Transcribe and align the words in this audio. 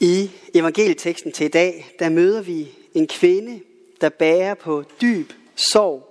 I 0.00 0.30
evangelieteksten 0.54 1.32
til 1.32 1.46
i 1.46 1.48
dag, 1.48 1.94
der 1.98 2.08
møder 2.08 2.42
vi 2.42 2.68
en 2.94 3.06
kvinde, 3.06 3.60
der 4.00 4.08
bærer 4.08 4.54
på 4.54 4.84
dyb 5.00 5.32
sorg, 5.56 6.08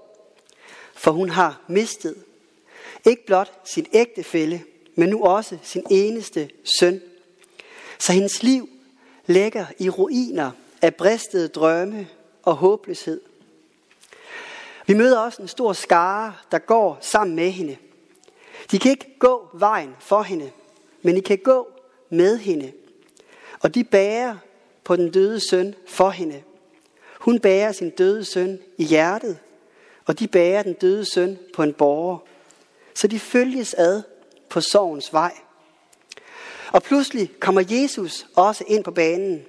for 0.93 1.11
hun 1.11 1.29
har 1.29 1.61
mistet 1.67 2.15
ikke 3.05 3.25
blot 3.25 3.53
sin 3.65 3.87
ægtefælle, 3.93 4.63
men 4.95 5.09
nu 5.09 5.23
også 5.23 5.57
sin 5.63 5.83
eneste 5.89 6.49
søn. 6.63 7.01
Så 7.99 8.13
hendes 8.13 8.43
liv 8.43 8.69
ligger 9.25 9.65
i 9.79 9.89
ruiner 9.89 10.51
af 10.81 10.95
bristede 10.95 11.47
drømme 11.47 12.07
og 12.43 12.55
håbløshed. 12.55 13.21
Vi 14.87 14.93
møder 14.93 15.19
også 15.19 15.41
en 15.41 15.47
stor 15.47 15.73
skare, 15.73 16.33
der 16.51 16.59
går 16.59 16.97
sammen 17.01 17.35
med 17.35 17.51
hende. 17.51 17.77
De 18.71 18.79
kan 18.79 18.91
ikke 18.91 19.15
gå 19.19 19.49
vejen 19.53 19.95
for 19.99 20.21
hende, 20.21 20.51
men 21.01 21.15
de 21.15 21.21
kan 21.21 21.37
gå 21.37 21.67
med 22.09 22.37
hende. 22.37 22.71
Og 23.59 23.75
de 23.75 23.83
bærer 23.83 24.35
på 24.83 24.95
den 24.95 25.11
døde 25.11 25.39
søn 25.39 25.75
for 25.87 26.09
hende. 26.09 26.43
Hun 27.19 27.39
bærer 27.39 27.71
sin 27.71 27.89
døde 27.89 28.25
søn 28.25 28.59
i 28.77 28.83
hjertet, 28.83 29.37
og 30.05 30.19
de 30.19 30.27
bærer 30.27 30.63
den 30.63 30.73
døde 30.73 31.05
søn 31.05 31.37
på 31.55 31.63
en 31.63 31.73
borger. 31.73 32.17
Så 32.93 33.07
de 33.07 33.19
følges 33.19 33.73
ad 33.73 34.03
på 34.49 34.61
sorgens 34.61 35.13
vej. 35.13 35.31
Og 36.71 36.83
pludselig 36.83 37.31
kommer 37.39 37.63
Jesus 37.69 38.27
også 38.35 38.63
ind 38.67 38.83
på 38.83 38.91
banen. 38.91 39.45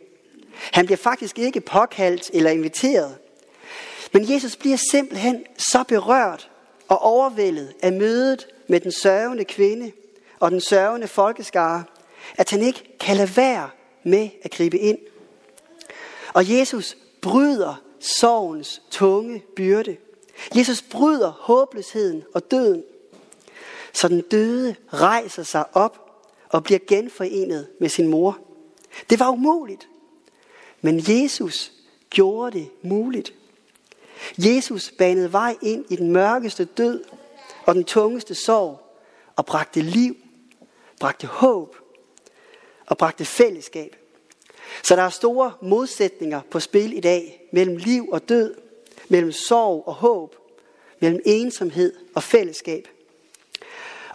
Han 0.73 0.87
bliver 0.87 0.97
faktisk 0.97 1.39
ikke 1.39 1.61
påkaldt 1.61 2.31
eller 2.35 2.51
inviteret. 2.51 3.17
Men 4.13 4.33
Jesus 4.33 4.57
bliver 4.57 4.77
simpelthen 4.91 5.45
så 5.59 5.85
berørt 5.89 6.51
og 6.89 7.03
overvældet 7.03 7.75
af 7.83 7.93
mødet 7.93 8.47
med 8.69 8.81
den 8.81 8.93
sørgende 8.93 9.45
kvinde 9.45 9.93
og 10.41 10.51
den 10.51 10.61
sørgende 10.61 11.09
folkeskare, 11.09 11.85
at 12.39 12.51
han 12.51 12.63
ikke 12.63 12.97
kan 13.01 13.17
lade 13.17 13.37
være 13.37 13.71
med 14.09 14.29
at 14.43 14.51
gribe 14.51 14.79
ind. 14.79 14.99
Og 16.35 16.51
Jesus 16.51 16.97
bryder 17.21 17.83
sorgens 18.01 18.83
tunge 18.91 19.43
byrde. 19.57 19.97
Jesus 20.57 20.83
bryder 20.83 21.31
håbløsheden 21.31 22.25
og 22.35 22.51
døden, 22.51 22.85
så 23.93 24.09
den 24.09 24.21
døde 24.21 24.77
rejser 24.93 25.43
sig 25.43 25.65
op 25.77 26.25
og 26.49 26.65
bliver 26.65 26.81
genforenet 26.87 27.69
med 27.81 27.89
sin 27.89 28.09
mor. 28.09 28.39
Det 29.11 29.21
var 29.21 29.31
umuligt, 29.31 29.89
men 30.81 31.03
Jesus 31.09 31.73
gjorde 32.11 32.59
det 32.59 32.71
muligt. 32.83 33.35
Jesus 34.39 34.93
banede 34.99 35.33
vej 35.33 35.57
ind 35.63 35.85
i 35.89 35.97
den 35.97 36.13
mørkeste 36.13 36.65
død 36.65 37.05
og 37.67 37.75
den 37.75 37.85
tungeste 37.85 38.35
sorg 38.35 38.81
og 39.37 39.47
bragte 39.47 39.81
liv, 39.81 40.17
bragte 41.01 41.27
håb 41.27 41.77
og 42.87 42.99
bragte 42.99 43.25
fællesskab. 43.25 43.97
Så 44.83 44.97
der 44.97 45.03
er 45.03 45.09
store 45.09 45.53
modsætninger 45.63 46.41
på 46.51 46.61
spil 46.61 46.97
i 46.97 47.01
dag 47.01 47.49
mellem 47.53 47.77
liv 47.77 48.09
og 48.13 48.29
død, 48.29 48.55
mellem 49.09 49.33
sorg 49.33 49.83
og 49.87 49.95
håb, 49.95 50.35
mellem 51.01 51.21
ensomhed 51.27 51.93
og 52.15 52.23
fællesskab. 52.23 52.89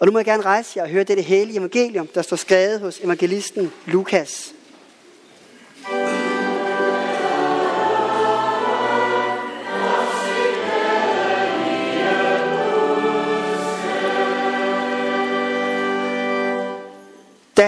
Og 0.00 0.06
nu 0.06 0.12
må 0.12 0.18
jeg 0.18 0.24
gerne 0.24 0.42
rejse 0.42 0.72
jer 0.76 0.82
og 0.82 0.88
høre 0.88 1.04
dette 1.04 1.22
hellige 1.22 1.58
evangelium, 1.58 2.06
der 2.06 2.22
står 2.22 2.36
skrevet 2.36 2.80
hos 2.80 3.00
evangelisten 3.00 3.72
Lukas. 3.86 4.54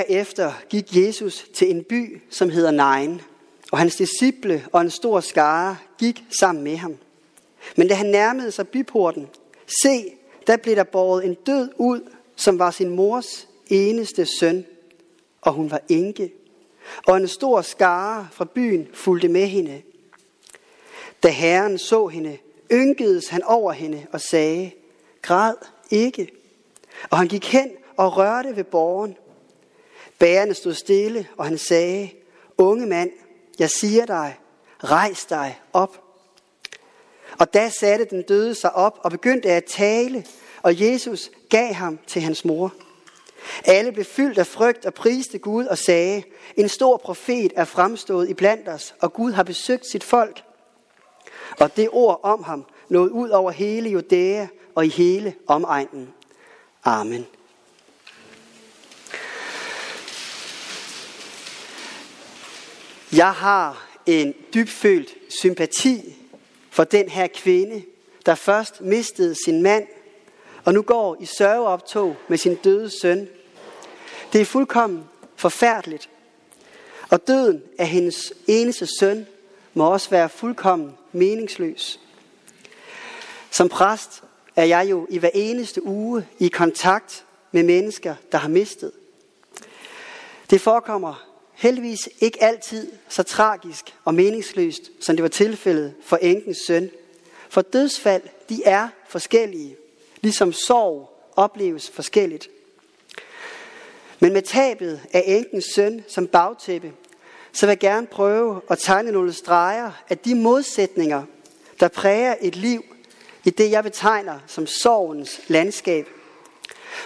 Derefter 0.08 0.52
gik 0.68 0.96
Jesus 0.96 1.46
til 1.54 1.70
en 1.70 1.84
by, 1.84 2.22
som 2.30 2.50
hedder 2.50 2.70
Nain, 2.70 3.20
og 3.72 3.78
hans 3.78 3.96
disciple 3.96 4.64
og 4.72 4.80
en 4.80 4.90
stor 4.90 5.20
skare 5.20 5.76
gik 5.98 6.24
sammen 6.40 6.64
med 6.64 6.76
ham. 6.76 6.96
Men 7.76 7.88
da 7.88 7.94
han 7.94 8.06
nærmede 8.06 8.50
sig 8.50 8.68
byporten, 8.68 9.28
se, 9.82 10.04
der 10.46 10.56
blev 10.56 10.76
der 10.76 10.84
båret 10.84 11.24
en 11.24 11.34
død 11.34 11.68
ud, 11.78 12.00
som 12.36 12.58
var 12.58 12.70
sin 12.70 12.90
mors 12.90 13.48
eneste 13.66 14.26
søn, 14.40 14.64
og 15.40 15.52
hun 15.52 15.70
var 15.70 15.80
enke. 15.88 16.32
Og 17.06 17.16
en 17.16 17.28
stor 17.28 17.62
skare 17.62 18.28
fra 18.32 18.44
byen 18.44 18.88
fulgte 18.94 19.28
med 19.28 19.46
hende. 19.46 19.82
Da 21.22 21.28
herren 21.28 21.78
så 21.78 22.06
hende, 22.06 22.38
ynkedes 22.72 23.28
han 23.28 23.42
over 23.42 23.72
hende 23.72 24.06
og 24.12 24.20
sagde, 24.20 24.70
græd 25.22 25.54
ikke. 25.90 26.28
Og 27.10 27.18
han 27.18 27.28
gik 27.28 27.44
hen 27.44 27.70
og 27.96 28.16
rørte 28.16 28.56
ved 28.56 28.64
borgen. 28.64 29.16
Bærerne 30.18 30.54
stod 30.54 30.74
stille, 30.74 31.28
og 31.36 31.44
han 31.44 31.58
sagde, 31.58 32.10
unge 32.58 32.86
mand, 32.86 33.10
jeg 33.58 33.70
siger 33.70 34.06
dig, 34.06 34.38
rejs 34.84 35.24
dig 35.24 35.60
op. 35.72 36.02
Og 37.38 37.54
da 37.54 37.68
satte 37.68 38.04
den 38.04 38.22
døde 38.22 38.54
sig 38.54 38.74
op 38.74 38.98
og 39.02 39.10
begyndte 39.10 39.50
at 39.50 39.64
tale, 39.64 40.24
og 40.62 40.80
Jesus 40.80 41.30
gav 41.50 41.72
ham 41.72 41.98
til 42.06 42.22
hans 42.22 42.44
mor. 42.44 42.74
Alle 43.64 43.92
blev 43.92 44.04
fyldt 44.04 44.38
af 44.38 44.46
frygt 44.46 44.86
og 44.86 44.94
priste 44.94 45.38
Gud 45.38 45.64
og 45.64 45.78
sagde, 45.78 46.22
en 46.56 46.68
stor 46.68 46.96
profet 46.96 47.52
er 47.56 47.64
fremstået 47.64 48.28
i 48.28 48.34
blandt 48.34 48.68
os, 48.68 48.94
og 49.00 49.12
Gud 49.12 49.32
har 49.32 49.42
besøgt 49.42 49.86
sit 49.86 50.04
folk. 50.04 50.42
Og 51.60 51.76
det 51.76 51.88
ord 51.92 52.20
om 52.22 52.42
ham 52.42 52.64
nåede 52.88 53.12
ud 53.12 53.28
over 53.28 53.50
hele 53.50 53.90
Judæa 53.90 54.46
og 54.74 54.86
i 54.86 54.88
hele 54.88 55.34
omegnen. 55.46 56.14
Amen. 56.84 57.26
Jeg 63.16 63.32
har 63.32 63.88
en 64.06 64.34
dybfølt 64.54 65.14
sympati 65.28 66.16
for 66.70 66.84
den 66.84 67.08
her 67.08 67.26
kvinde, 67.26 67.82
der 68.26 68.34
først 68.34 68.80
mistede 68.80 69.34
sin 69.44 69.62
mand, 69.62 69.86
og 70.64 70.74
nu 70.74 70.82
går 70.82 71.16
i 71.20 71.26
sørgeoptog 71.26 72.16
med 72.28 72.38
sin 72.38 72.54
døde 72.54 72.90
søn. 73.00 73.28
Det 74.32 74.40
er 74.40 74.44
fuldkommen 74.44 75.04
forfærdeligt. 75.36 76.08
Og 77.10 77.26
døden 77.26 77.62
af 77.78 77.88
hendes 77.88 78.32
eneste 78.46 78.86
søn 79.00 79.26
må 79.74 79.92
også 79.92 80.10
være 80.10 80.28
fuldkommen 80.28 80.94
meningsløs. 81.12 82.00
Som 83.50 83.68
præst 83.68 84.22
er 84.56 84.64
jeg 84.64 84.86
jo 84.90 85.06
i 85.10 85.18
hver 85.18 85.30
eneste 85.34 85.86
uge 85.86 86.26
i 86.38 86.48
kontakt 86.48 87.24
med 87.52 87.62
mennesker, 87.62 88.14
der 88.32 88.38
har 88.38 88.48
mistet. 88.48 88.92
Det 90.50 90.60
forekommer 90.60 91.25
heldigvis 91.56 92.08
ikke 92.20 92.42
altid 92.42 92.92
så 93.08 93.22
tragisk 93.22 93.94
og 94.04 94.14
meningsløst, 94.14 94.90
som 95.00 95.16
det 95.16 95.22
var 95.22 95.28
tilfældet 95.28 95.94
for 96.02 96.16
enkens 96.16 96.58
søn. 96.66 96.90
For 97.48 97.62
dødsfald, 97.62 98.22
de 98.48 98.62
er 98.64 98.88
forskellige, 99.08 99.76
ligesom 100.20 100.52
sorg 100.52 101.10
opleves 101.36 101.90
forskelligt. 101.90 102.48
Men 104.20 104.32
med 104.32 104.42
tabet 104.42 105.00
af 105.12 105.22
enkens 105.26 105.64
søn 105.74 106.04
som 106.08 106.26
bagtæppe, 106.26 106.92
så 107.52 107.66
vil 107.66 107.70
jeg 107.70 107.78
gerne 107.78 108.06
prøve 108.06 108.60
at 108.70 108.78
tegne 108.78 109.12
nogle 109.12 109.32
streger 109.32 109.90
af 110.08 110.18
de 110.18 110.34
modsætninger, 110.34 111.22
der 111.80 111.88
præger 111.88 112.34
et 112.40 112.56
liv 112.56 112.84
i 113.44 113.50
det, 113.50 113.70
jeg 113.70 113.84
betegner 113.84 114.38
som 114.46 114.66
sorgens 114.66 115.40
landskab. 115.48 116.08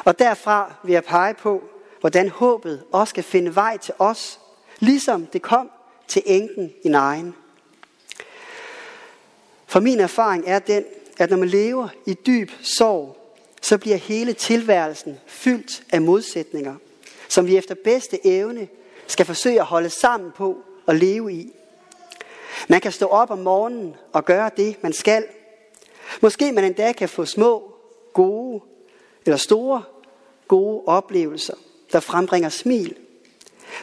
Og 0.04 0.18
derfra 0.18 0.74
vil 0.84 0.92
jeg 0.92 1.04
pege 1.04 1.34
på, 1.34 1.62
hvordan 2.00 2.28
håbet 2.28 2.84
også 2.92 3.10
skal 3.10 3.24
finde 3.24 3.54
vej 3.54 3.76
til 3.76 3.94
os, 3.98 4.40
ligesom 4.78 5.26
det 5.26 5.42
kom 5.42 5.70
til 6.08 6.22
enken 6.26 6.72
i 6.84 6.88
nejen. 6.88 7.34
For 9.66 9.80
min 9.80 10.00
erfaring 10.00 10.44
er 10.46 10.58
den, 10.58 10.84
at 11.18 11.30
når 11.30 11.36
man 11.36 11.48
lever 11.48 11.88
i 12.06 12.14
dyb 12.14 12.50
sorg, 12.62 13.16
så 13.62 13.78
bliver 13.78 13.96
hele 13.96 14.32
tilværelsen 14.32 15.18
fyldt 15.26 15.82
af 15.92 16.02
modsætninger, 16.02 16.74
som 17.28 17.46
vi 17.46 17.56
efter 17.56 17.74
bedste 17.84 18.26
evne 18.26 18.68
skal 19.06 19.26
forsøge 19.26 19.60
at 19.60 19.66
holde 19.66 19.90
sammen 19.90 20.32
på 20.32 20.58
og 20.86 20.94
leve 20.94 21.32
i. 21.32 21.52
Man 22.68 22.80
kan 22.80 22.92
stå 22.92 23.06
op 23.06 23.30
om 23.30 23.38
morgenen 23.38 23.96
og 24.12 24.24
gøre 24.24 24.50
det, 24.56 24.82
man 24.82 24.92
skal. 24.92 25.24
Måske 26.20 26.52
man 26.52 26.64
endda 26.64 26.92
kan 26.92 27.08
få 27.08 27.24
små, 27.24 27.74
gode 28.12 28.60
eller 29.26 29.36
store, 29.36 29.82
gode 30.48 30.82
oplevelser, 30.86 31.54
der 31.92 32.00
frembringer 32.00 32.48
smil. 32.48 32.96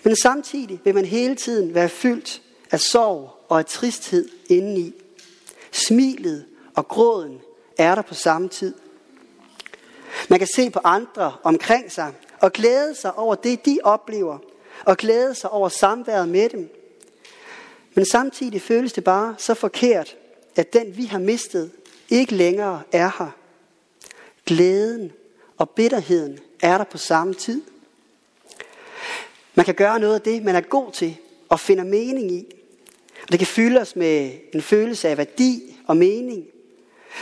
Men 0.03 0.15
samtidig 0.15 0.79
vil 0.83 0.95
man 0.95 1.05
hele 1.05 1.35
tiden 1.35 1.73
være 1.73 1.89
fyldt 1.89 2.41
af 2.71 2.79
sorg 2.79 3.45
og 3.49 3.59
af 3.59 3.65
tristhed 3.65 4.29
indeni. 4.49 4.93
Smilet 5.71 6.45
og 6.75 6.87
gråden 6.87 7.41
er 7.77 7.95
der 7.95 8.01
på 8.01 8.13
samme 8.13 8.49
tid. 8.49 8.73
Man 10.29 10.39
kan 10.39 10.47
se 10.55 10.69
på 10.69 10.79
andre 10.83 11.33
omkring 11.43 11.91
sig 11.91 12.13
og 12.39 12.53
glæde 12.53 12.95
sig 12.95 13.17
over 13.17 13.35
det, 13.35 13.65
de 13.65 13.79
oplever, 13.83 14.37
og 14.85 14.97
glæde 14.97 15.35
sig 15.35 15.49
over 15.49 15.69
samværet 15.69 16.29
med 16.29 16.49
dem. 16.49 16.69
Men 17.93 18.05
samtidig 18.05 18.61
føles 18.61 18.93
det 18.93 19.03
bare 19.03 19.35
så 19.37 19.53
forkert, 19.53 20.15
at 20.55 20.73
den 20.73 20.97
vi 20.97 21.05
har 21.05 21.19
mistet, 21.19 21.71
ikke 22.09 22.35
længere 22.35 22.81
er 22.91 23.11
her. 23.19 23.31
Glæden 24.45 25.11
og 25.57 25.69
bitterheden 25.69 26.39
er 26.61 26.77
der 26.77 26.85
på 26.85 26.97
samme 26.97 27.33
tid. 27.33 27.61
Man 29.57 29.65
kan 29.65 29.75
gøre 29.75 29.99
noget 29.99 30.15
af 30.15 30.21
det, 30.21 30.43
man 30.43 30.55
er 30.55 30.61
god 30.61 30.91
til, 30.91 31.17
og 31.49 31.59
finder 31.59 31.83
mening 31.83 32.31
i. 32.31 32.45
Det 33.31 33.39
kan 33.39 33.47
fylde 33.47 33.81
os 33.81 33.95
med 33.95 34.31
en 34.53 34.61
følelse 34.61 35.09
af 35.09 35.17
værdi 35.17 35.77
og 35.87 35.97
mening. 35.97 36.45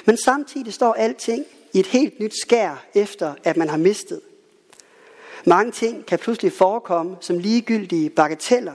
Men 0.06 0.18
samtidig 0.18 0.74
står 0.74 0.94
alting 0.94 1.46
i 1.74 1.80
et 1.80 1.88
helt 1.88 2.20
nyt 2.20 2.40
skær, 2.42 2.86
efter 2.96 3.34
at 3.44 3.58
man 3.58 3.70
har 3.70 3.78
mistet. 3.78 4.22
Mange 5.46 5.72
ting 5.72 6.06
kan 6.06 6.20
pludselig 6.20 6.54
forekomme 6.54 7.18
som 7.22 7.38
ligegyldige 7.38 8.10
bagateller. 8.10 8.74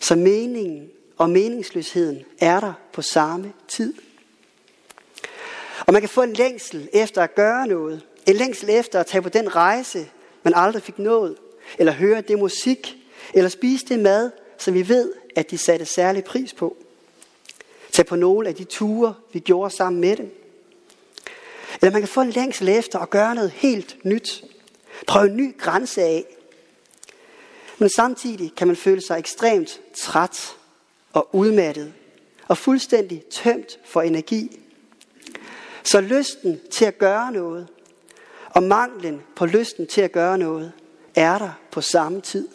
Så 0.00 0.16
meningen 0.16 0.90
og 1.16 1.30
meningsløsheden 1.30 2.24
er 2.40 2.60
der 2.60 2.72
på 2.92 3.02
samme 3.02 3.52
tid. 3.68 3.94
Og 5.86 5.92
man 5.92 6.02
kan 6.02 6.08
få 6.08 6.22
en 6.22 6.32
længsel 6.32 6.88
efter 6.92 7.22
at 7.22 7.34
gøre 7.34 7.66
noget. 7.66 8.02
En 8.26 8.36
længsel 8.36 8.70
efter 8.70 9.00
at 9.00 9.06
tage 9.06 9.22
på 9.22 9.28
den 9.28 9.56
rejse, 9.56 10.08
man 10.42 10.54
aldrig 10.56 10.82
fik 10.82 10.98
nået. 10.98 11.36
Eller 11.78 11.92
høre 11.92 12.20
det 12.20 12.38
musik. 12.38 12.96
Eller 13.34 13.48
spise 13.48 13.86
det 13.86 13.98
mad, 13.98 14.30
som 14.58 14.74
vi 14.74 14.88
ved, 14.88 15.12
at 15.36 15.50
de 15.50 15.58
satte 15.58 15.84
særlig 15.84 16.24
pris 16.24 16.54
på. 16.54 16.76
Tag 17.92 18.06
på 18.06 18.16
nogle 18.16 18.48
af 18.48 18.54
de 18.54 18.64
ture, 18.64 19.14
vi 19.32 19.38
gjorde 19.38 19.74
sammen 19.74 20.00
med 20.00 20.16
dem. 20.16 20.42
Eller 21.82 21.92
man 21.92 22.02
kan 22.02 22.08
få 22.08 22.20
en 22.20 22.30
længsel 22.30 22.68
efter 22.68 22.98
at 22.98 23.10
gøre 23.10 23.34
noget 23.34 23.50
helt 23.50 23.96
nyt. 24.04 24.44
Prøve 25.06 25.26
en 25.26 25.36
ny 25.36 25.58
grænse 25.58 26.02
af. 26.02 26.24
Men 27.78 27.88
samtidig 27.88 28.52
kan 28.56 28.66
man 28.66 28.76
føle 28.76 29.00
sig 29.00 29.18
ekstremt 29.18 29.80
træt 29.94 30.56
og 31.12 31.28
udmattet 31.34 31.92
og 32.48 32.58
fuldstændig 32.58 33.24
tømt 33.30 33.78
for 33.84 34.02
energi. 34.02 34.60
Så 35.82 36.00
lysten 36.00 36.60
til 36.70 36.84
at 36.84 36.98
gøre 36.98 37.32
noget 37.32 37.68
og 38.50 38.62
manglen 38.62 39.22
på 39.36 39.46
lysten 39.46 39.86
til 39.86 40.00
at 40.00 40.12
gøre 40.12 40.38
noget 40.38 40.72
er 41.16 41.38
der 41.38 41.50
på 41.70 41.80
samme 41.80 42.20
tid. 42.20 42.48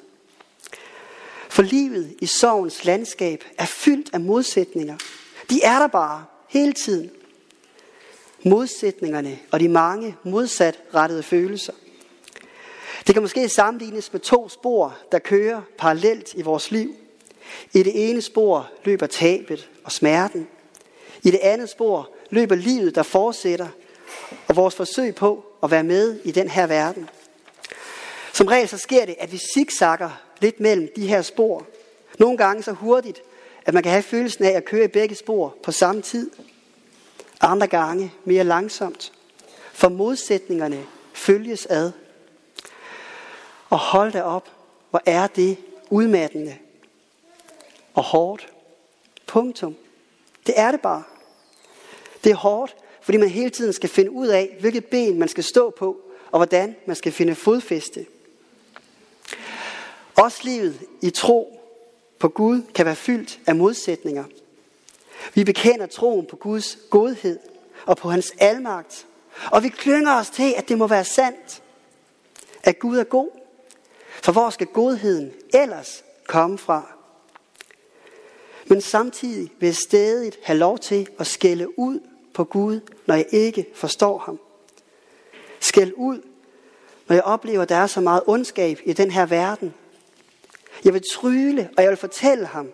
For 1.50 1.62
livet 1.62 2.16
i 2.22 2.26
sorgens 2.26 2.86
landskab 2.86 3.44
er 3.58 3.66
fyldt 3.66 4.14
af 4.14 4.20
modsætninger. 4.20 4.98
De 5.50 5.64
er 5.64 5.80
der 5.80 5.88
bare 5.88 6.26
hele 6.50 6.74
tiden. 6.74 7.12
Modsætningerne 8.46 9.40
og 9.52 9.60
de 9.60 9.70
mange 9.70 10.16
modsatrettede 10.24 11.24
følelser. 11.24 11.74
Det 13.08 13.16
kan 13.16 13.22
måske 13.22 13.50
sammenlignes 13.50 14.14
med 14.14 14.22
to 14.22 14.50
spor, 14.50 14.98
der 15.12 15.20
kører 15.20 15.62
parallelt 15.78 16.34
i 16.34 16.42
vores 16.42 16.72
liv. 16.72 16.96
I 17.74 17.84
det 17.84 18.10
ene 18.10 18.22
spor 18.22 18.70
løber 18.84 19.08
tabet 19.08 19.70
og 19.84 19.92
smerten. 19.92 20.48
I 21.24 21.32
det 21.32 21.40
andet 21.44 21.70
spor 21.70 22.10
løber 22.30 22.56
livet, 22.56 22.96
der 22.96 23.04
fortsætter, 23.04 23.68
og 24.48 24.56
vores 24.56 24.76
forsøg 24.76 25.16
på 25.16 25.46
at 25.64 25.72
være 25.72 25.84
med 25.84 26.20
i 26.24 26.32
den 26.32 26.50
her 26.50 26.68
verden. 26.68 27.10
Som 28.34 28.48
regel 28.48 28.68
så 28.68 28.78
sker 28.78 29.06
det, 29.06 29.16
at 29.20 29.32
vi 29.32 29.40
zigzagger 29.54 30.22
lidt 30.40 30.60
mellem 30.60 30.90
de 30.96 31.08
her 31.08 31.22
spor. 31.22 31.68
Nogle 32.20 32.38
gange 32.38 32.64
så 32.64 32.72
hurtigt, 32.72 33.22
at 33.66 33.74
man 33.74 33.84
kan 33.84 33.92
have 33.92 34.04
følelsen 34.04 34.46
af 34.46 34.52
at 34.52 34.66
køre 34.66 34.86
i 34.86 34.88
begge 34.88 35.16
spor 35.16 35.56
på 35.64 35.72
samme 35.72 36.02
tid. 36.02 36.32
Andre 37.42 37.68
gange 37.68 38.14
mere 38.26 38.44
langsomt. 38.44 39.14
For 39.74 39.90
modsætningerne 39.90 40.86
følges 41.14 41.66
ad. 41.66 41.92
Og 43.70 43.80
hold 43.80 44.12
da 44.12 44.24
op, 44.24 44.50
hvor 44.90 45.02
er 45.06 45.28
det 45.28 45.58
udmattende 45.90 46.58
og 47.94 48.04
hårdt. 48.04 48.48
Punktum. 49.28 49.76
Det 50.48 50.54
er 50.58 50.72
det 50.72 50.82
bare. 50.82 51.04
Det 52.24 52.30
er 52.32 52.36
hårdt, 52.36 52.76
fordi 53.02 53.18
man 53.18 53.30
hele 53.30 53.50
tiden 53.50 53.74
skal 53.74 53.90
finde 53.90 54.12
ud 54.12 54.28
af, 54.28 54.58
hvilket 54.60 54.86
ben 54.86 55.20
man 55.20 55.28
skal 55.28 55.44
stå 55.44 55.70
på, 55.70 56.02
og 56.32 56.40
hvordan 56.40 56.76
man 56.86 56.96
skal 56.96 57.12
finde 57.12 57.36
fodfæste. 57.36 58.06
Også 60.16 60.40
livet 60.44 60.80
i 61.02 61.10
tro 61.10 61.60
på 62.20 62.30
Gud 62.30 62.62
kan 62.76 62.86
være 62.86 62.96
fyldt 62.96 63.40
af 63.48 63.56
modsætninger. 63.56 64.24
Vi 65.34 65.44
bekender 65.44 65.86
troen 65.86 66.26
på 66.26 66.36
Guds 66.36 66.78
godhed 66.90 67.40
og 67.86 67.98
på 67.98 68.10
hans 68.10 68.34
almagt. 68.38 69.08
Og 69.52 69.64
vi 69.64 69.70
klynger 69.70 70.16
os 70.16 70.30
til, 70.30 70.54
at 70.58 70.70
det 70.70 70.78
må 70.78 70.88
være 70.88 71.06
sandt, 71.06 71.64
at 72.64 72.80
Gud 72.80 72.98
er 72.98 73.04
god. 73.04 73.30
For 74.24 74.32
hvor 74.32 74.50
skal 74.50 74.68
godheden 74.68 75.32
ellers 75.54 76.04
komme 76.28 76.58
fra? 76.58 76.94
Men 78.66 78.82
samtidig 78.82 79.52
vil 79.60 79.68
jeg 79.68 79.76
stadig 79.76 80.34
have 80.44 80.60
lov 80.60 80.80
til 80.80 81.08
at 81.20 81.28
skælde 81.28 81.80
ud 81.80 82.00
på 82.34 82.44
Gud, 82.44 82.80
når 83.06 83.16
jeg 83.16 83.26
ikke 83.32 83.66
forstår 83.76 84.18
ham. 84.18 84.40
Skæld 85.60 85.94
ud, 85.96 86.22
når 87.08 87.16
jeg 87.16 87.24
oplever, 87.24 87.62
at 87.62 87.70
der 87.70 87.76
er 87.76 87.88
så 87.88 88.02
meget 88.02 88.24
ondskab 88.28 88.80
i 88.86 88.94
den 88.94 89.12
her 89.12 89.26
verden. 89.26 89.74
Jeg 90.86 90.94
vil 90.94 91.04
tryle, 91.14 91.70
og 91.78 91.84
jeg 91.84 91.90
vil 91.90 91.98
fortælle 91.98 92.46
ham, 92.46 92.72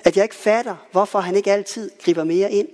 at 0.00 0.16
jeg 0.16 0.24
ikke 0.24 0.34
fatter, 0.34 0.76
hvorfor 0.92 1.20
han 1.20 1.36
ikke 1.36 1.52
altid 1.52 1.90
griber 2.04 2.24
mere 2.24 2.52
ind. 2.52 2.68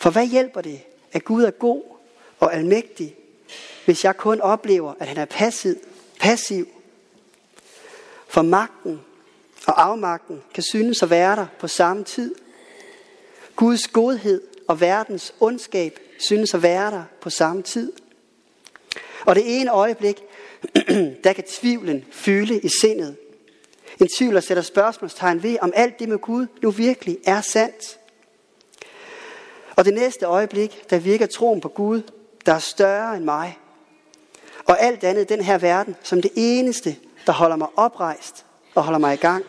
For 0.00 0.10
hvad 0.10 0.26
hjælper 0.26 0.60
det, 0.60 0.80
at 1.12 1.24
Gud 1.24 1.44
er 1.44 1.50
god 1.50 1.82
og 2.40 2.54
almægtig, 2.54 3.16
hvis 3.84 4.04
jeg 4.04 4.16
kun 4.16 4.40
oplever, 4.40 4.94
at 5.00 5.08
han 5.08 5.16
er 5.16 5.24
passiv, 5.24 5.74
passiv? 6.20 6.68
For 8.28 8.42
magten 8.42 9.00
og 9.66 9.82
afmagten 9.82 10.42
kan 10.54 10.62
synes 10.62 11.02
at 11.02 11.10
være 11.10 11.36
der 11.36 11.46
på 11.58 11.68
samme 11.68 12.04
tid. 12.04 12.34
Guds 13.56 13.88
godhed 13.88 14.42
og 14.68 14.80
verdens 14.80 15.34
ondskab 15.40 16.00
synes 16.18 16.54
at 16.54 16.62
være 16.62 16.90
der 16.90 17.04
på 17.20 17.30
samme 17.30 17.62
tid. 17.62 17.92
Og 19.26 19.34
det 19.34 19.60
ene 19.60 19.70
øjeblik, 19.70 20.22
der 21.24 21.32
kan 21.32 21.44
tvivlen 21.44 22.04
fylde 22.10 22.60
i 22.60 22.68
sindet. 22.80 23.16
En 24.00 24.08
tvivl, 24.18 24.34
der 24.34 24.40
sætter 24.40 24.62
spørgsmålstegn 24.62 25.42
ved, 25.42 25.56
om 25.60 25.72
alt 25.74 25.98
det 25.98 26.08
med 26.08 26.18
Gud 26.18 26.46
nu 26.62 26.70
virkelig 26.70 27.18
er 27.26 27.40
sandt. 27.40 27.98
Og 29.76 29.84
det 29.84 29.94
næste 29.94 30.26
øjeblik, 30.26 30.90
der 30.90 30.98
virker 30.98 31.26
troen 31.26 31.60
på 31.60 31.68
Gud, 31.68 32.02
der 32.46 32.54
er 32.54 32.58
større 32.58 33.16
end 33.16 33.24
mig. 33.24 33.58
Og 34.64 34.82
alt 34.82 35.04
andet 35.04 35.28
den 35.28 35.40
her 35.40 35.58
verden, 35.58 35.96
som 36.02 36.22
det 36.22 36.30
eneste, 36.36 36.96
der 37.26 37.32
holder 37.32 37.56
mig 37.56 37.68
oprejst 37.76 38.46
og 38.74 38.82
holder 38.82 38.98
mig 38.98 39.14
i 39.14 39.16
gang. 39.16 39.44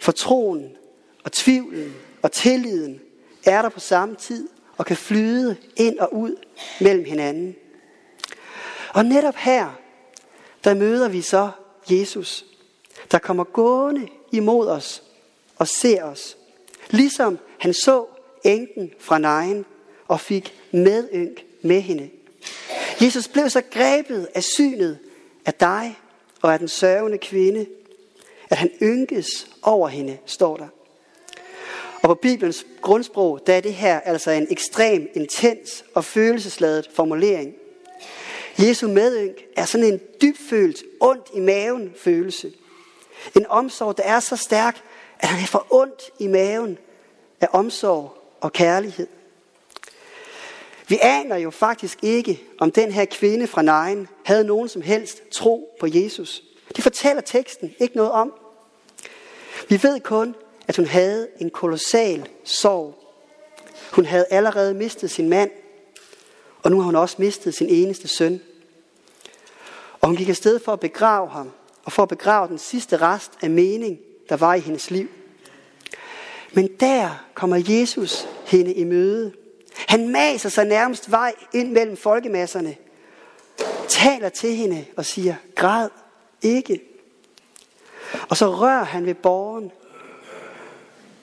For 0.00 0.12
troen 0.12 0.76
og 1.24 1.32
tvivlen 1.32 1.94
og 2.22 2.32
tilliden 2.32 3.00
er 3.46 3.62
der 3.62 3.68
på 3.68 3.80
samme 3.80 4.14
tid 4.14 4.48
og 4.76 4.86
kan 4.86 4.96
flyde 4.96 5.56
ind 5.76 5.98
og 5.98 6.14
ud 6.14 6.36
mellem 6.80 7.04
hinanden. 7.04 7.56
Og 8.92 9.04
netop 9.04 9.36
her, 9.36 9.78
der 10.64 10.74
møder 10.74 11.08
vi 11.08 11.20
så 11.20 11.50
Jesus, 11.90 12.44
der 13.10 13.18
kommer 13.18 13.44
gående 13.44 14.08
imod 14.32 14.68
os 14.68 15.02
og 15.56 15.68
ser 15.68 16.02
os. 16.04 16.36
Ligesom 16.90 17.38
han 17.58 17.74
så 17.74 18.06
enken 18.44 18.90
fra 18.98 19.18
nejen 19.18 19.64
og 20.08 20.20
fik 20.20 20.54
medynk 20.72 21.44
med 21.62 21.80
hende. 21.80 22.10
Jesus 23.02 23.28
blev 23.28 23.50
så 23.50 23.62
grebet 23.70 24.28
af 24.34 24.42
synet 24.42 24.98
af 25.46 25.54
dig 25.54 25.98
og 26.42 26.52
af 26.52 26.58
den 26.58 26.68
sørgende 26.68 27.18
kvinde, 27.18 27.66
at 28.50 28.56
han 28.56 28.70
ynkes 28.82 29.48
over 29.62 29.88
hende, 29.88 30.18
står 30.26 30.56
der. 30.56 30.68
Og 32.02 32.08
på 32.08 32.14
Bibelens 32.14 32.66
grundsprog, 32.80 33.40
der 33.46 33.54
er 33.54 33.60
det 33.60 33.74
her 33.74 34.00
altså 34.00 34.30
en 34.30 34.46
ekstrem, 34.50 35.08
intens 35.14 35.84
og 35.94 36.04
følelsesladet 36.04 36.90
formulering. 36.94 37.54
Jesu 38.58 38.88
medynk 38.88 39.36
er 39.56 39.64
sådan 39.64 39.86
en 39.86 40.00
dybfølt, 40.22 40.82
ondt 41.00 41.26
i 41.34 41.40
maven 41.40 41.92
følelse. 41.96 42.52
En 43.36 43.46
omsorg, 43.46 43.96
der 43.96 44.02
er 44.02 44.20
så 44.20 44.36
stærk, 44.36 44.82
at 45.18 45.28
han 45.28 45.42
er 45.42 45.46
for 45.46 45.66
ondt 45.70 46.02
i 46.18 46.26
maven 46.26 46.78
af 47.40 47.48
omsorg 47.52 48.14
og 48.40 48.52
kærlighed. 48.52 49.06
Vi 50.88 50.98
aner 51.02 51.36
jo 51.36 51.50
faktisk 51.50 51.98
ikke, 52.02 52.42
om 52.58 52.72
den 52.72 52.92
her 52.92 53.04
kvinde 53.04 53.46
fra 53.46 53.62
Nejen 53.62 54.08
havde 54.24 54.44
nogen 54.44 54.68
som 54.68 54.82
helst 54.82 55.30
tro 55.30 55.76
på 55.80 55.86
Jesus. 55.86 56.42
Det 56.76 56.82
fortæller 56.82 57.22
teksten 57.22 57.74
ikke 57.78 57.96
noget 57.96 58.12
om. 58.12 58.32
Vi 59.68 59.82
ved 59.82 60.00
kun, 60.00 60.34
at 60.68 60.76
hun 60.76 60.86
havde 60.86 61.28
en 61.40 61.50
kolossal 61.50 62.28
sorg. 62.44 62.94
Hun 63.92 64.04
havde 64.04 64.26
allerede 64.30 64.74
mistet 64.74 65.10
sin 65.10 65.28
mand, 65.28 65.50
og 66.62 66.70
nu 66.70 66.76
har 66.76 66.84
hun 66.84 66.96
også 66.96 67.16
mistet 67.18 67.54
sin 67.54 67.68
eneste 67.68 68.08
søn. 68.08 68.40
Og 70.00 70.08
hun 70.08 70.16
gik 70.16 70.28
afsted 70.28 70.60
for 70.64 70.72
at 70.72 70.80
begrave 70.80 71.28
ham, 71.28 71.50
og 71.84 71.92
for 71.92 72.02
at 72.02 72.08
begrave 72.08 72.48
den 72.48 72.58
sidste 72.58 72.96
rest 72.96 73.32
af 73.42 73.50
mening, 73.50 73.98
der 74.28 74.36
var 74.36 74.54
i 74.54 74.60
hendes 74.60 74.90
liv. 74.90 75.08
Men 76.52 76.68
der 76.80 77.24
kommer 77.34 77.62
Jesus 77.68 78.28
hende 78.46 78.72
i 78.72 78.84
møde. 78.84 79.32
Han 79.88 80.08
maser 80.08 80.48
sig 80.48 80.64
nærmest 80.64 81.10
vej 81.10 81.34
ind 81.52 81.72
mellem 81.72 81.96
folkemasserne, 81.96 82.76
taler 83.88 84.28
til 84.28 84.54
hende 84.54 84.84
og 84.96 85.04
siger, 85.04 85.34
græd 85.54 85.88
ikke. 86.42 86.80
Og 88.28 88.36
så 88.36 88.50
rører 88.50 88.84
han 88.84 89.06
ved 89.06 89.14
borgen 89.14 89.72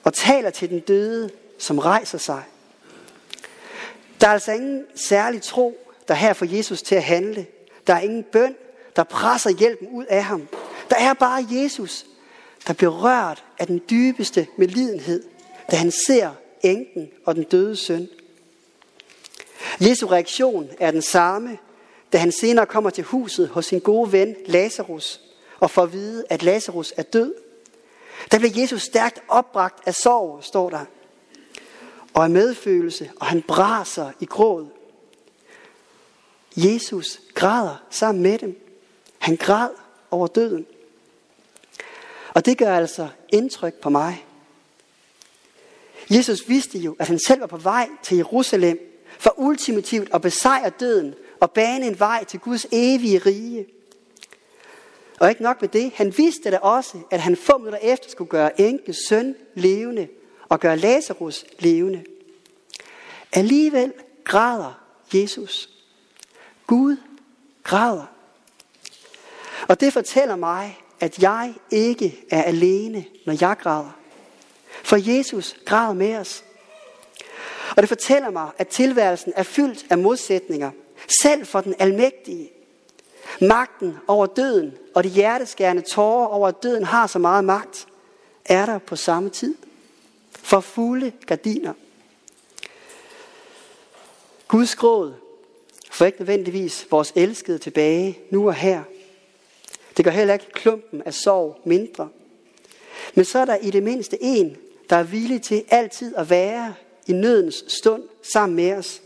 og 0.04 0.14
taler 0.14 0.50
til 0.50 0.70
den 0.70 0.80
døde, 0.80 1.30
som 1.58 1.78
rejser 1.78 2.18
sig. 2.18 2.42
Der 4.20 4.28
er 4.28 4.32
altså 4.32 4.52
ingen 4.52 4.84
særlig 4.94 5.42
tro, 5.42 5.78
der 6.08 6.14
her 6.14 6.32
får 6.32 6.56
Jesus 6.56 6.82
til 6.82 6.94
at 6.94 7.02
handle. 7.02 7.46
Der 7.86 7.94
er 7.94 8.00
ingen 8.00 8.24
bøn, 8.32 8.54
der 8.96 9.04
presser 9.04 9.50
hjælpen 9.50 9.88
ud 9.88 10.04
af 10.04 10.24
ham. 10.24 10.48
Der 10.90 10.96
er 10.96 11.14
bare 11.14 11.46
Jesus, 11.50 12.06
der 12.66 12.72
bliver 12.72 13.04
rørt 13.04 13.44
af 13.58 13.66
den 13.66 13.82
dybeste 13.90 14.46
medlidenhed, 14.56 15.22
da 15.70 15.76
han 15.76 15.90
ser 15.90 16.30
enken 16.62 17.08
og 17.24 17.34
den 17.34 17.44
døde 17.44 17.76
søn. 17.76 18.08
Jesu 19.80 20.06
reaktion 20.06 20.68
er 20.80 20.90
den 20.90 21.02
samme, 21.02 21.58
da 22.12 22.18
han 22.18 22.32
senere 22.32 22.66
kommer 22.66 22.90
til 22.90 23.04
huset 23.04 23.48
hos 23.48 23.66
sin 23.66 23.80
gode 23.80 24.12
ven 24.12 24.36
Lazarus 24.46 25.20
og 25.60 25.70
får 25.70 25.82
at 25.82 25.92
vide, 25.92 26.24
at 26.30 26.42
Lazarus 26.42 26.92
er 26.96 27.02
død. 27.02 27.34
Der 28.30 28.38
bliver 28.38 28.60
Jesus 28.60 28.82
stærkt 28.82 29.22
opbragt 29.28 29.86
af 29.86 29.94
sorg, 29.94 30.44
står 30.44 30.70
der, 30.70 30.84
og 32.14 32.24
af 32.24 32.30
medfølelse, 32.30 33.10
og 33.20 33.26
han 33.26 33.42
braser 33.42 34.12
i 34.20 34.24
gråd. 34.24 34.66
Jesus 36.56 37.20
græder 37.34 37.82
sammen 37.90 38.22
med 38.22 38.38
dem. 38.38 38.66
Han 39.18 39.36
græd 39.36 39.68
over 40.10 40.26
døden. 40.26 40.66
Og 42.34 42.46
det 42.46 42.58
gør 42.58 42.76
altså 42.76 43.08
indtryk 43.28 43.74
på 43.74 43.90
mig. 43.90 44.24
Jesus 46.10 46.48
vidste 46.48 46.78
jo, 46.78 46.96
at 46.98 47.08
han 47.08 47.18
selv 47.18 47.40
var 47.40 47.46
på 47.46 47.56
vej 47.56 47.88
til 48.02 48.16
Jerusalem 48.16 49.02
for 49.18 49.34
ultimativt 49.36 50.14
at 50.14 50.22
besejre 50.22 50.70
døden 50.70 51.14
og 51.40 51.50
bane 51.50 51.86
en 51.86 51.98
vej 51.98 52.24
til 52.24 52.40
Guds 52.40 52.66
evige 52.72 53.18
rige. 53.18 53.66
Og 55.20 55.30
ikke 55.30 55.42
nok 55.42 55.60
med 55.60 55.68
det, 55.68 55.92
han 55.94 56.14
vidste 56.18 56.50
da 56.50 56.58
også, 56.58 56.98
at 57.10 57.20
han 57.20 57.36
få 57.36 57.58
minutter 57.58 57.78
efter 57.82 58.10
skulle 58.10 58.30
gøre 58.30 58.60
enkes 58.60 58.96
søn 59.08 59.36
levende 59.54 60.08
og 60.50 60.60
gør 60.60 60.74
Lazarus 60.74 61.44
levende. 61.58 62.04
Alligevel 63.32 63.92
græder 64.24 64.80
Jesus. 65.14 65.68
Gud 66.66 66.96
græder. 67.62 68.06
Og 69.68 69.80
det 69.80 69.92
fortæller 69.92 70.36
mig, 70.36 70.78
at 71.00 71.22
jeg 71.22 71.54
ikke 71.70 72.24
er 72.30 72.42
alene, 72.42 73.04
når 73.26 73.36
jeg 73.40 73.56
græder. 73.60 73.96
For 74.84 74.96
Jesus 75.16 75.56
græder 75.64 75.92
med 75.92 76.16
os. 76.16 76.44
Og 77.76 77.82
det 77.82 77.88
fortæller 77.88 78.30
mig, 78.30 78.50
at 78.58 78.68
tilværelsen 78.68 79.32
er 79.36 79.42
fyldt 79.42 79.86
af 79.90 79.98
modsætninger, 79.98 80.70
selv 81.22 81.46
for 81.46 81.60
den 81.60 81.74
almægtige. 81.78 82.50
Magten 83.40 83.96
over 84.06 84.26
døden 84.26 84.72
og 84.94 85.04
de 85.04 85.08
hjerteskærende 85.08 85.82
tårer 85.82 86.26
over, 86.26 86.48
at 86.48 86.62
døden 86.62 86.84
har 86.84 87.06
så 87.06 87.18
meget 87.18 87.44
magt, 87.44 87.86
er 88.44 88.66
der 88.66 88.78
på 88.78 88.96
samme 88.96 89.30
tid. 89.30 89.54
For 90.50 90.60
fulde 90.60 91.12
gardiner. 91.26 91.72
Guds 94.48 94.74
gråd 94.74 95.14
får 95.90 96.04
ikke 96.06 96.18
nødvendigvis 96.18 96.86
vores 96.90 97.12
elskede 97.16 97.58
tilbage 97.58 98.18
nu 98.30 98.46
og 98.46 98.54
her. 98.54 98.82
Det 99.96 100.04
gør 100.04 100.10
heller 100.10 100.34
ikke 100.34 100.52
klumpen 100.52 101.02
af 101.02 101.14
sorg 101.14 101.60
mindre. 101.64 102.08
Men 103.14 103.24
så 103.24 103.38
er 103.38 103.44
der 103.44 103.56
i 103.56 103.70
det 103.70 103.82
mindste 103.82 104.22
en, 104.22 104.56
der 104.90 104.96
er 104.96 105.02
villig 105.02 105.42
til 105.42 105.64
altid 105.68 106.16
at 106.16 106.30
være 106.30 106.74
i 107.06 107.12
nødens 107.12 107.64
stund 107.68 108.02
sammen 108.32 108.56
med 108.56 108.72
os. 108.72 109.02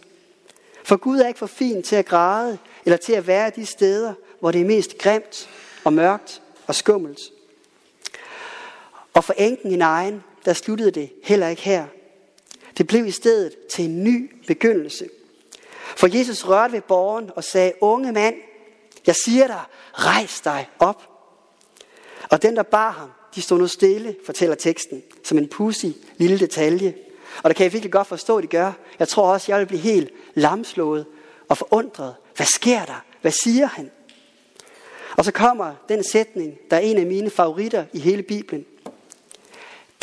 For 0.85 0.97
Gud 0.97 1.19
er 1.19 1.29
ikke 1.29 1.39
for 1.39 1.47
fin 1.47 1.83
til 1.83 1.97
at 1.97 2.07
græde, 2.07 2.59
eller 2.85 2.97
til 2.97 3.13
at 3.13 3.27
være 3.27 3.51
de 3.57 3.67
steder, 3.67 4.15
hvor 4.41 4.51
det 4.51 4.61
er 4.61 4.65
mest 4.65 4.99
grimt 4.99 5.49
og 5.85 5.93
mørkt 5.93 6.43
og 6.67 6.75
skummelt. 6.75 7.21
Og 9.15 9.25
for 9.25 9.33
enken 9.33 9.73
i 9.73 9.79
egen, 9.81 10.23
der 10.45 10.53
sluttede 10.53 10.91
det 10.91 11.11
heller 11.23 11.49
ikke 11.49 11.63
her. 11.63 11.87
Det 12.79 12.87
blev 12.87 13.07
i 13.07 13.11
stedet 13.11 13.53
til 13.71 13.85
en 13.85 14.05
ny 14.05 14.37
begyndelse. 14.47 15.09
For 15.97 16.19
Jesus 16.19 16.47
rørte 16.47 16.73
ved 16.73 16.81
borgen 16.81 17.31
og 17.37 17.45
sagde, 17.45 17.73
unge 17.81 18.13
mand, 18.13 18.35
jeg 19.07 19.15
siger 19.25 19.47
dig, 19.47 19.63
rejs 19.93 20.41
dig 20.41 20.69
op. 20.79 21.03
Og 22.31 22.43
den, 22.43 22.57
der 22.57 22.63
bar 22.63 22.91
ham, 22.91 23.09
de 23.35 23.43
stod 23.43 23.59
nu 23.59 23.67
stille, 23.67 24.17
fortæller 24.27 24.55
teksten, 24.57 25.03
som 25.25 25.39
en 25.39 25.49
pussy 25.49 25.87
lille 26.17 26.39
detalje. 26.39 26.95
Og 27.43 27.51
det 27.51 27.57
kan 27.57 27.65
jeg 27.65 27.73
virkelig 27.73 27.93
godt 27.93 28.07
forstå, 28.07 28.37
at 28.37 28.43
de 28.43 28.49
gør. 28.49 28.73
Jeg 28.99 29.09
tror 29.09 29.33
også, 29.33 29.53
jeg 29.53 29.61
vil 29.61 29.67
blive 29.67 29.81
helt 29.81 30.11
lamslået 30.35 31.07
og 31.49 31.59
forundret. 31.59 32.15
Hvad 32.37 32.47
sker 32.47 32.85
der? 32.85 33.05
Hvad 33.21 33.33
siger 33.33 33.67
han? 33.67 33.91
Og 35.17 35.25
så 35.25 35.33
kommer 35.33 35.75
den 35.89 36.05
sætning, 36.05 36.59
der 36.71 36.77
er 36.77 36.81
en 36.81 36.99
af 36.99 37.07
mine 37.07 37.31
favoritter 37.31 37.85
i 37.93 37.99
hele 37.99 38.23
Bibelen. 38.23 38.67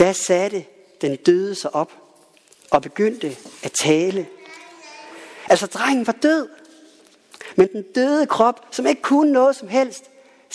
Da 0.01 0.13
satte 0.13 0.65
den 1.01 1.15
døde 1.15 1.55
sig 1.55 1.75
op 1.75 1.91
og 2.72 2.81
begyndte 2.81 3.38
at 3.63 3.72
tale. 3.72 4.27
Altså 5.50 5.67
drengen 5.67 6.08
var 6.08 6.13
død. 6.13 6.50
Men 7.55 7.67
den 7.67 7.84
døde 7.96 8.27
krop, 8.27 8.67
som 8.72 8.88
ikke 8.88 9.01
kunne 9.01 9.31
noget 9.31 9.55
som 9.55 9.67
helst, 9.67 10.03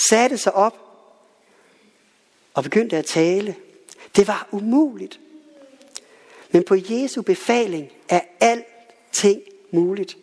satte 0.08 0.38
sig 0.38 0.54
op 0.54 0.78
og 2.54 2.62
begyndte 2.62 2.96
at 2.96 3.04
tale. 3.04 3.56
Det 4.16 4.28
var 4.28 4.48
umuligt. 4.50 5.20
Men 6.50 6.64
på 6.64 6.74
Jesu 6.88 7.22
befaling 7.22 7.92
er 8.08 8.20
alting 8.40 9.42
muligt. 9.70 10.16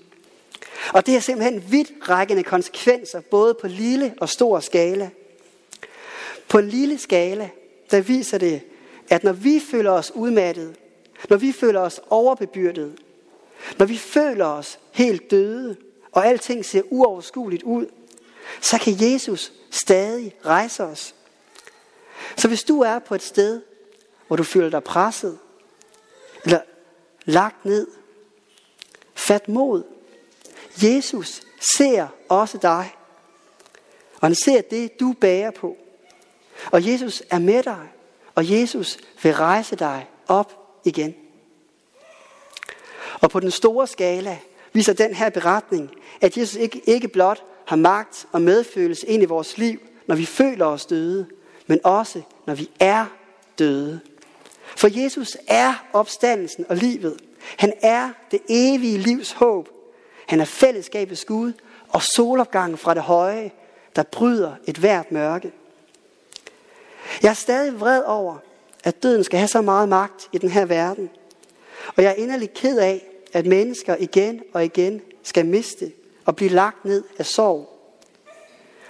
Og 0.93 1.05
det 1.05 1.13
har 1.13 1.21
simpelthen 1.21 1.71
vidt 1.71 1.91
rækkende 2.09 2.43
konsekvenser, 2.43 3.21
både 3.21 3.53
på 3.53 3.67
lille 3.67 4.13
og 4.17 4.29
stor 4.29 4.59
skala. 4.59 5.09
På 6.47 6.61
lille 6.61 6.97
skala, 6.97 7.49
der 7.91 8.01
viser 8.01 8.37
det, 8.37 8.61
at 9.13 9.23
når 9.23 9.33
vi 9.33 9.59
føler 9.59 9.91
os 9.91 10.11
udmattet, 10.15 10.75
når 11.29 11.37
vi 11.37 11.51
føler 11.51 11.79
os 11.79 12.01
overbebyrdet, 12.09 12.99
når 13.77 13.85
vi 13.85 13.97
føler 13.97 14.45
os 14.45 14.79
helt 14.91 15.31
døde, 15.31 15.75
og 16.11 16.27
alting 16.27 16.65
ser 16.65 16.81
uoverskueligt 16.89 17.63
ud, 17.63 17.85
så 18.61 18.77
kan 18.77 18.95
Jesus 18.99 19.51
stadig 19.71 20.35
rejse 20.45 20.83
os. 20.83 21.15
Så 22.37 22.47
hvis 22.47 22.63
du 22.63 22.81
er 22.81 22.99
på 22.99 23.15
et 23.15 23.23
sted, 23.23 23.61
hvor 24.27 24.35
du 24.35 24.43
føler 24.43 24.69
dig 24.69 24.83
presset, 24.83 25.39
eller 26.43 26.59
lagt 27.25 27.65
ned, 27.65 27.87
fat 29.15 29.49
mod. 29.49 29.83
Jesus 30.83 31.41
ser 31.77 32.07
også 32.29 32.57
dig. 32.57 32.95
Og 34.13 34.27
han 34.27 34.35
ser 34.35 34.61
det, 34.61 34.99
du 34.99 35.13
bærer 35.21 35.51
på. 35.51 35.77
Og 36.71 36.87
Jesus 36.87 37.23
er 37.29 37.39
med 37.39 37.63
dig. 37.63 37.92
Og 38.35 38.51
Jesus 38.51 38.97
vil 39.23 39.35
rejse 39.35 39.75
dig 39.75 40.07
op 40.27 40.53
igen. 40.85 41.15
Og 43.21 43.29
på 43.29 43.39
den 43.39 43.51
store 43.51 43.87
skala 43.87 44.37
viser 44.73 44.93
den 44.93 45.13
her 45.13 45.29
beretning, 45.29 45.91
at 46.21 46.37
Jesus 46.37 46.55
ikke, 46.55 46.81
ikke 46.85 47.07
blot 47.07 47.43
har 47.65 47.75
magt 47.75 48.25
og 48.31 48.41
medfølelse 48.41 49.07
ind 49.07 49.23
i 49.23 49.25
vores 49.25 49.57
liv, 49.57 49.79
når 50.07 50.15
vi 50.15 50.25
føler 50.25 50.65
os 50.65 50.85
døde, 50.85 51.25
men 51.67 51.79
også 51.83 52.21
når 52.47 52.53
vi 52.53 52.69
er 52.79 53.05
døde. 53.59 53.99
For 54.75 55.01
Jesus 55.03 55.37
er 55.47 55.85
opstandelsen 55.93 56.65
og 56.69 56.77
livet. 56.77 57.21
Han 57.57 57.73
er 57.81 58.09
det 58.31 58.39
evige 58.49 58.97
livs 58.97 59.31
håb. 59.31 59.69
Han 60.27 60.39
er 60.39 60.45
fællesskabets 60.45 61.25
Gud 61.25 61.53
og 61.89 62.01
solopgangen 62.03 62.77
fra 62.77 62.93
det 62.93 63.03
høje, 63.03 63.51
der 63.95 64.03
bryder 64.03 64.55
et 64.67 64.77
hvert 64.77 65.11
mørke. 65.11 65.51
Jeg 67.21 67.29
er 67.29 67.33
stadig 67.33 67.79
vred 67.79 68.03
over, 68.03 68.37
at 68.83 69.03
døden 69.03 69.23
skal 69.23 69.39
have 69.39 69.47
så 69.47 69.61
meget 69.61 69.89
magt 69.89 70.29
i 70.31 70.37
den 70.37 70.49
her 70.49 70.65
verden. 70.65 71.09
Og 71.95 72.03
jeg 72.03 72.09
er 72.09 72.15
inderlig 72.15 72.53
ked 72.53 72.79
af, 72.79 73.05
at 73.33 73.45
mennesker 73.45 73.95
igen 73.99 74.41
og 74.53 74.65
igen 74.65 75.01
skal 75.23 75.45
miste 75.45 75.91
og 76.25 76.35
blive 76.35 76.51
lagt 76.51 76.85
ned 76.85 77.03
af 77.17 77.25
sorg. 77.25 77.69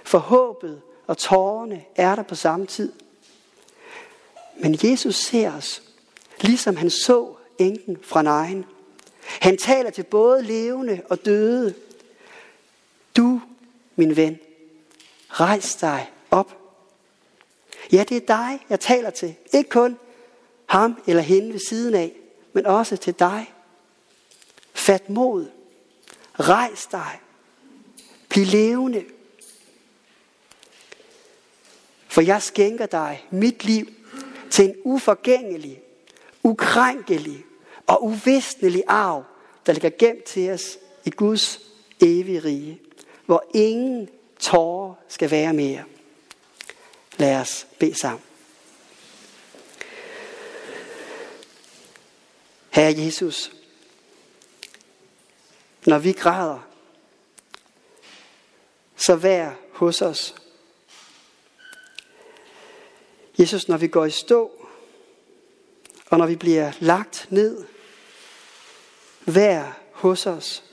For 0.04 0.18
håbet 0.18 0.80
og 1.06 1.18
tårerne 1.18 1.84
er 1.96 2.14
der 2.14 2.22
på 2.22 2.34
samme 2.34 2.66
tid. 2.66 2.92
Men 4.56 4.78
Jesus 4.82 5.16
ser 5.16 5.52
os, 5.52 5.82
ligesom 6.40 6.76
han 6.76 6.90
så 6.90 7.34
enken 7.58 7.98
fra 8.02 8.22
Nejen. 8.22 8.64
Han 9.40 9.56
taler 9.56 9.90
til 9.90 10.02
både 10.02 10.42
levende 10.42 11.02
og 11.10 11.24
døde. 11.24 11.74
Du, 13.16 13.40
min 13.96 14.16
ven, 14.16 14.38
rejs 15.30 15.74
dig 15.76 16.10
op. 16.30 16.63
Ja, 17.92 18.04
det 18.08 18.16
er 18.16 18.26
dig, 18.26 18.66
jeg 18.70 18.80
taler 18.80 19.10
til. 19.10 19.34
Ikke 19.52 19.70
kun 19.70 19.98
ham 20.66 21.02
eller 21.06 21.22
hende 21.22 21.52
ved 21.52 21.60
siden 21.60 21.94
af, 21.94 22.12
men 22.52 22.66
også 22.66 22.96
til 22.96 23.14
dig. 23.18 23.54
Fat 24.74 25.10
mod. 25.10 25.46
Rejs 26.40 26.86
dig. 26.86 27.20
Bliv 28.28 28.46
levende. 28.46 29.04
For 32.08 32.20
jeg 32.20 32.42
skænker 32.42 32.86
dig 32.86 33.26
mit 33.30 33.64
liv 33.64 33.86
til 34.50 34.64
en 34.64 34.74
uforgængelig, 34.84 35.82
ukrænkelig 36.42 37.44
og 37.86 38.04
uvisnelig 38.04 38.82
arv, 38.88 39.24
der 39.66 39.72
ligger 39.72 39.90
gemt 39.98 40.24
til 40.24 40.50
os 40.50 40.78
i 41.04 41.10
Guds 41.10 41.60
evige 42.00 42.40
rige, 42.44 42.80
hvor 43.26 43.44
ingen 43.54 44.08
tårer 44.38 44.94
skal 45.08 45.30
være 45.30 45.52
mere. 45.52 45.84
Lad 47.16 47.40
os 47.40 47.66
bede 47.78 47.94
sammen. 47.94 48.22
Herre 52.70 52.94
Jesus, 52.98 53.52
når 55.86 55.98
vi 55.98 56.12
græder, 56.12 56.68
så 58.96 59.16
vær 59.16 59.52
hos 59.72 60.02
os. 60.02 60.34
Jesus, 63.38 63.68
når 63.68 63.76
vi 63.76 63.88
går 63.88 64.04
i 64.04 64.10
stå, 64.10 64.68
og 66.06 66.18
når 66.18 66.26
vi 66.26 66.36
bliver 66.36 66.72
lagt 66.80 67.26
ned, 67.30 67.64
vær 69.26 69.78
hos 69.92 70.26
os. 70.26 70.64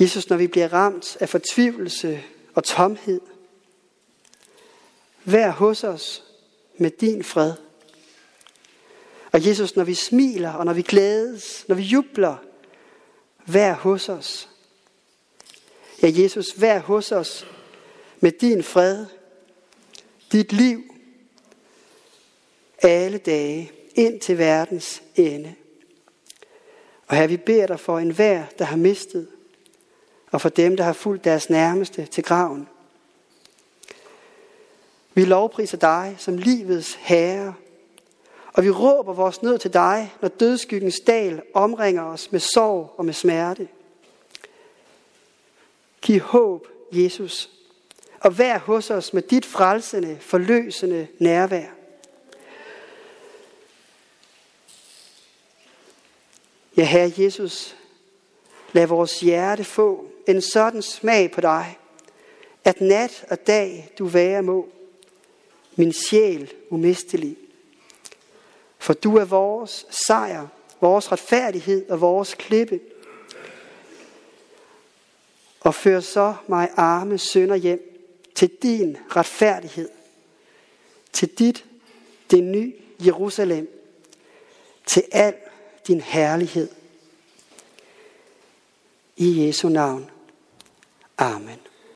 Jesus, 0.00 0.28
når 0.28 0.36
vi 0.36 0.46
bliver 0.46 0.72
ramt 0.72 1.16
af 1.20 1.28
fortvivlelse 1.28 2.24
og 2.54 2.64
tomhed, 2.64 3.20
vær 5.24 5.50
hos 5.50 5.84
os 5.84 6.24
med 6.76 6.90
din 6.90 7.24
fred. 7.24 7.52
Og 9.32 9.46
Jesus, 9.46 9.76
når 9.76 9.84
vi 9.84 9.94
smiler 9.94 10.52
og 10.52 10.64
når 10.64 10.72
vi 10.72 10.82
glædes, 10.82 11.64
når 11.68 11.74
vi 11.74 11.82
jubler, 11.82 12.36
vær 13.46 13.72
hos 13.74 14.08
os. 14.08 14.48
Ja, 16.02 16.10
Jesus, 16.14 16.60
vær 16.60 16.78
hos 16.78 17.12
os 17.12 17.46
med 18.20 18.32
din 18.32 18.62
fred, 18.62 19.06
dit 20.32 20.52
liv, 20.52 20.82
alle 22.82 23.18
dage, 23.18 23.72
ind 23.94 24.20
til 24.20 24.38
verdens 24.38 25.02
ende. 25.16 25.54
Og 27.06 27.16
her 27.16 27.26
vi 27.26 27.36
beder 27.36 27.66
dig 27.66 27.80
for 27.80 27.98
enhver, 27.98 28.44
der 28.58 28.64
har 28.64 28.76
mistet, 28.76 29.28
og 30.30 30.40
for 30.40 30.48
dem, 30.48 30.76
der 30.76 30.84
har 30.84 30.92
fulgt 30.92 31.24
deres 31.24 31.50
nærmeste 31.50 32.06
til 32.06 32.24
graven. 32.24 32.68
Vi 35.14 35.24
lovpriser 35.24 35.78
dig 35.78 36.16
som 36.18 36.36
livets 36.36 36.94
herre, 36.94 37.54
og 38.52 38.64
vi 38.64 38.70
råber 38.70 39.12
vores 39.12 39.42
nød 39.42 39.58
til 39.58 39.72
dig, 39.72 40.14
når 40.20 40.28
dødskyggens 40.28 41.00
dal 41.06 41.42
omringer 41.54 42.02
os 42.02 42.32
med 42.32 42.40
sorg 42.40 42.94
og 42.96 43.04
med 43.04 43.14
smerte. 43.14 43.68
Giv 46.02 46.20
håb, 46.20 46.66
Jesus, 46.92 47.50
og 48.20 48.38
vær 48.38 48.58
hos 48.58 48.90
os 48.90 49.12
med 49.12 49.22
dit 49.22 49.46
frelsende, 49.46 50.18
forløsende 50.20 51.06
nærvær. 51.18 51.66
Ja, 56.76 56.84
Herre 56.84 57.12
Jesus, 57.18 57.76
lad 58.72 58.86
vores 58.86 59.20
hjerte 59.20 59.64
få 59.64 60.06
en 60.28 60.42
sådan 60.42 60.82
smag 60.82 61.30
på 61.30 61.40
dig, 61.40 61.78
at 62.64 62.80
nat 62.80 63.24
og 63.30 63.46
dag 63.46 63.92
du 63.98 64.06
være 64.06 64.42
må, 64.42 64.68
min 65.80 65.92
sjæl 65.92 66.52
umistelig. 66.70 67.36
For 68.78 68.92
du 68.92 69.16
er 69.16 69.24
vores 69.24 69.86
sejr, 69.90 70.46
vores 70.80 71.12
retfærdighed 71.12 71.90
og 71.90 72.00
vores 72.00 72.34
klippe. 72.34 72.80
Og 75.60 75.74
før 75.74 76.00
så 76.00 76.34
mig 76.48 76.70
arme 76.76 77.18
sønder 77.18 77.56
hjem 77.56 78.02
til 78.34 78.50
din 78.62 78.96
retfærdighed, 79.16 79.88
til 81.12 81.28
dit, 81.28 81.64
det 82.30 82.44
nye 82.44 82.72
Jerusalem, 83.06 83.68
til 84.86 85.04
al 85.12 85.34
din 85.86 86.00
herlighed. 86.00 86.68
I 89.16 89.46
Jesu 89.46 89.68
navn. 89.68 90.10
Amen. 91.18 91.69